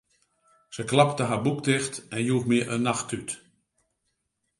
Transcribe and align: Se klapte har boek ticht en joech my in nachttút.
Se 0.77 0.83
klapte 0.91 1.23
har 1.29 1.41
boek 1.43 1.59
ticht 1.65 1.93
en 2.15 2.21
joech 2.27 2.47
my 2.49 2.59
in 2.73 2.83
nachttút. 2.87 3.29